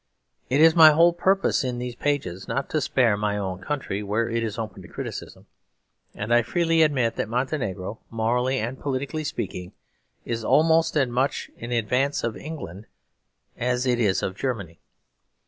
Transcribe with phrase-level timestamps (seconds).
[0.49, 4.27] It is my whole purpose in these pages not to spare my own country where
[4.27, 5.45] it is open to criticism;
[6.15, 9.73] and I freely admit that Montenegro, morally and politically speaking,
[10.25, 12.87] is almost as much in advance of England
[13.55, 14.79] as it is of Germany.